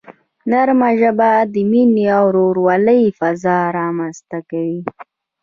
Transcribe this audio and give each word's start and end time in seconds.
نرمه 0.51 0.89
ژبه 0.99 1.31
د 1.53 1.55
مینې 1.71 2.05
او 2.17 2.25
ورورولۍ 2.29 3.03
فضا 3.19 3.57
رامنځته 3.77 4.39
کوي. 4.49 4.79